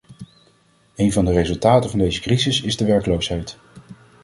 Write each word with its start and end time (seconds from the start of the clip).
Een 0.95 1.11
van 1.11 1.25
de 1.25 1.31
resultaten 1.31 1.89
van 1.89 1.99
deze 1.99 2.21
crisis 2.21 2.61
is 2.61 2.77
de 2.77 2.85
werkloosheid. 2.85 3.57